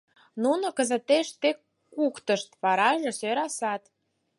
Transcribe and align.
Нуно 0.43 0.67
кызытеш 0.77 1.27
тек 1.41 1.57
куктышт, 1.95 2.49
вараже 2.61 3.11
сӧрасат... 3.19 3.83